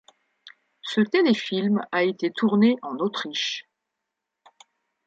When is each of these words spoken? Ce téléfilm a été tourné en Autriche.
Ce 0.81 0.99
téléfilm 0.99 1.85
a 1.91 2.01
été 2.01 2.31
tourné 2.31 2.75
en 2.81 2.95
Autriche. 2.97 3.67